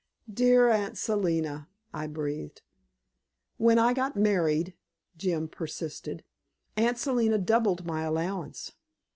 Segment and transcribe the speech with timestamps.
[0.33, 2.63] "Dear Aunt Selina," I breathed.
[3.57, 4.73] "When I got married,"
[5.15, 6.23] Jim persisted,
[6.75, 8.71] "Aunt Selina doubled my allowance.